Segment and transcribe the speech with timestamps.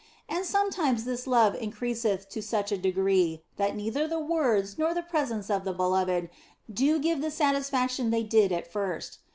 [0.27, 4.95] And sometimes this love in creaseth to such a degree that neither the words nor
[4.95, 6.31] the presence of the beloved
[6.73, 9.19] do give the satisfaction they did at first.